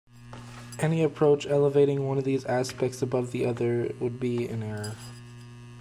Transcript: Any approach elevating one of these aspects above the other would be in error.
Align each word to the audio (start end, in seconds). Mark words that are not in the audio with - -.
Any 0.79 1.03
approach 1.03 1.45
elevating 1.45 2.07
one 2.07 2.17
of 2.17 2.23
these 2.23 2.43
aspects 2.45 3.03
above 3.03 3.31
the 3.31 3.45
other 3.45 3.91
would 3.99 4.19
be 4.19 4.49
in 4.49 4.63
error. 4.63 4.95